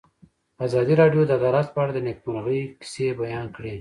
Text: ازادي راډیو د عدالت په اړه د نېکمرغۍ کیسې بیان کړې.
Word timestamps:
ازادي 0.65 0.93
راډیو 1.01 1.21
د 1.27 1.31
عدالت 1.39 1.67
په 1.71 1.79
اړه 1.83 1.91
د 1.93 1.99
نېکمرغۍ 2.07 2.61
کیسې 2.81 3.07
بیان 3.21 3.45
کړې. 3.55 3.69